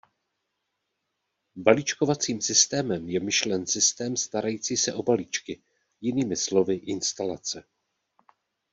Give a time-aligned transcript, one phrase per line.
[1.55, 5.61] Balíčkovacím systémem je myšlen systém starající se o balíčky,
[6.01, 7.63] jinými slovy instalace.